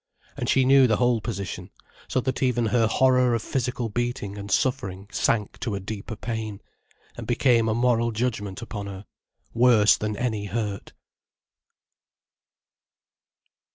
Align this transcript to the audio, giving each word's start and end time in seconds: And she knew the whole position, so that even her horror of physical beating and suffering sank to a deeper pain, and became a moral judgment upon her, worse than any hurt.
And 0.35 0.49
she 0.49 0.65
knew 0.65 0.87
the 0.87 0.95
whole 0.97 1.21
position, 1.21 1.69
so 2.07 2.19
that 2.21 2.41
even 2.41 2.65
her 2.65 2.87
horror 2.87 3.35
of 3.35 3.43
physical 3.43 3.87
beating 3.87 4.35
and 4.35 4.49
suffering 4.49 5.07
sank 5.11 5.59
to 5.59 5.75
a 5.75 5.79
deeper 5.79 6.15
pain, 6.15 6.59
and 7.15 7.27
became 7.27 7.69
a 7.69 7.75
moral 7.75 8.11
judgment 8.11 8.63
upon 8.63 8.87
her, 8.87 9.05
worse 9.53 9.95
than 9.95 10.17
any 10.17 10.45
hurt. 10.45 10.93